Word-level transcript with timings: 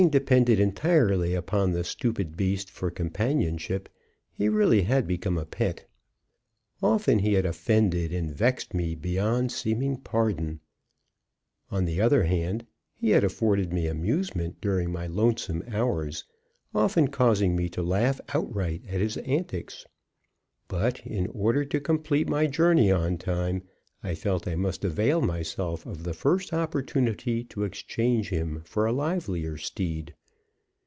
Having 0.01 0.09
depended 0.09 0.59
entirely 0.59 1.35
upon 1.35 1.73
the 1.73 1.83
stupid 1.83 2.35
beast 2.35 2.71
for 2.71 2.89
companionship, 2.89 3.87
he 4.33 4.49
really 4.49 4.81
had 4.81 5.05
become 5.05 5.37
a 5.37 5.45
pet. 5.45 5.85
Often 6.81 7.19
he 7.19 7.33
had 7.35 7.45
offended 7.45 8.11
and 8.11 8.35
vexed 8.35 8.73
me 8.73 8.95
beyond 8.95 9.51
seeming 9.51 9.97
pardon; 9.97 10.59
on 11.69 11.85
the 11.85 12.01
other 12.01 12.23
hand, 12.23 12.65
he 12.95 13.11
had 13.11 13.23
afforded 13.23 13.71
me 13.71 13.85
amusement 13.85 14.59
during 14.59 14.91
my 14.91 15.05
lonesome 15.05 15.61
hours, 15.71 16.23
often 16.73 17.07
causing 17.07 17.55
me 17.55 17.69
to 17.69 17.83
laugh 17.83 18.19
outright 18.33 18.81
at 18.89 19.01
his 19.01 19.17
antics. 19.17 19.85
But, 20.67 21.05
in 21.05 21.27
order 21.27 21.63
to 21.65 21.79
complete 21.79 22.27
my 22.27 22.47
journey 22.47 22.89
on 22.91 23.19
time, 23.19 23.61
I 24.03 24.15
felt 24.15 24.47
I 24.47 24.55
must 24.55 24.83
avail 24.83 25.21
myself 25.21 25.85
of 25.85 26.05
the 26.05 26.15
first 26.15 26.53
opportunity 26.53 27.43
to 27.43 27.63
exchange 27.65 28.29
him 28.29 28.63
for 28.65 28.87
a 28.87 28.91
livelier 28.91 29.57
steed. 29.57 30.15